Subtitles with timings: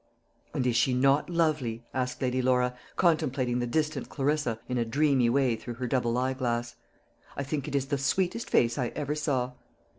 [0.55, 5.29] "And is she not lovely?" asked Lady Laura, contemplating the distant Clarissa in a dreamy
[5.29, 6.73] way through her double eye glass.
[7.37, 9.51] "I think it is the sweetest face I ever saw."